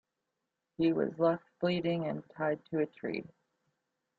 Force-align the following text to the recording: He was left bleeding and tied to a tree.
He 0.79 0.93
was 0.93 1.19
left 1.19 1.43
bleeding 1.59 2.07
and 2.07 2.23
tied 2.35 2.65
to 2.71 2.79
a 2.79 2.87
tree. 2.87 3.23